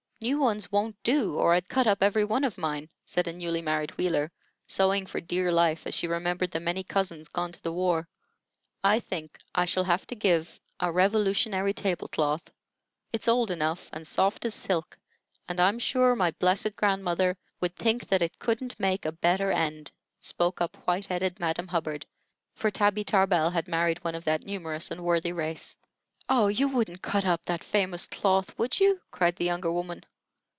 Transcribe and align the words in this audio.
New 0.23 0.37
ones 0.37 0.71
wont 0.71 0.95
do, 1.01 1.33
or 1.35 1.55
I'd 1.55 1.67
cut 1.67 1.87
up 1.87 2.03
every 2.03 2.23
one 2.23 2.43
of 2.43 2.55
mine," 2.55 2.87
said 3.07 3.27
a 3.27 3.33
newly 3.33 3.59
married 3.59 3.97
Wheeler, 3.97 4.31
sewing 4.67 5.07
for 5.07 5.19
dear 5.19 5.51
life, 5.51 5.87
as 5.87 5.95
she 5.95 6.05
remembered 6.05 6.51
the 6.51 6.59
many 6.59 6.83
cousins 6.83 7.27
gone 7.27 7.51
to 7.53 7.63
the 7.63 7.71
war. 7.73 8.07
"I 8.83 8.99
think 8.99 9.39
I 9.55 9.65
shall 9.65 9.85
have 9.85 10.05
to 10.05 10.13
give 10.15 10.59
our 10.79 10.91
Revolutionary 10.91 11.73
table 11.73 12.07
cloth. 12.07 12.53
It's 13.11 13.27
old 13.27 13.49
enough, 13.49 13.89
and 13.91 14.05
soft 14.05 14.45
as 14.45 14.53
silk, 14.53 14.95
and 15.49 15.59
I'm 15.59 15.79
sure 15.79 16.15
my 16.15 16.29
blessed 16.29 16.75
grandmother 16.75 17.35
would 17.59 17.75
think 17.75 18.07
that 18.09 18.21
it 18.21 18.37
couldn't 18.37 18.79
make 18.79 19.05
a 19.05 19.11
better 19.11 19.49
end," 19.49 19.91
spoke 20.19 20.61
up 20.61 20.75
white 20.85 21.07
headed 21.07 21.39
Madam 21.39 21.69
Hubbard; 21.69 22.05
for 22.53 22.69
Tabby 22.69 23.03
Tarbell 23.03 23.49
had 23.49 23.67
married 23.67 24.03
one 24.03 24.13
of 24.13 24.25
that 24.25 24.45
numerous 24.45 24.91
and 24.91 25.03
worthy 25.03 25.31
race. 25.33 25.77
"Oh, 26.29 26.47
you 26.47 26.67
wouldn't 26.67 27.01
cut 27.01 27.25
up 27.25 27.43
that 27.45 27.63
famous 27.63 28.05
cloth, 28.05 28.55
would 28.59 28.79
you?" 28.79 29.01
cried 29.09 29.35
the 29.37 29.45
younger 29.45 29.71
woman. 29.71 30.03